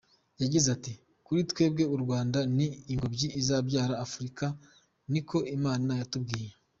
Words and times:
Yagize 0.41 0.67
ati 0.75 0.93
“Kuri 1.25 1.41
twebwe 1.51 1.83
u 1.95 1.97
Rwanda 2.03 2.39
ni 2.55 2.67
ingobyi 2.91 3.27
izabyara 3.41 3.93
Afurika 4.05 4.45
niko 5.11 5.37
Imana 5.57 5.91
yatubwiye. 5.99 6.49